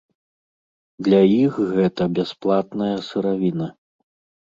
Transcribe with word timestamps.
Для 1.09 1.19
іх 1.43 1.53
гэта 1.75 2.03
бясплатная 2.17 2.91
сыравіна. 3.13 3.73